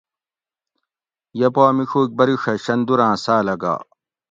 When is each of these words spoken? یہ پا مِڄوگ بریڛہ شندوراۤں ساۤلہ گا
یہ 1.39 1.49
پا 1.55 1.65
مِڄوگ 1.75 2.09
بریڛہ 2.17 2.53
شندوراۤں 2.63 3.15
ساۤلہ 3.23 3.55
گا 3.61 3.75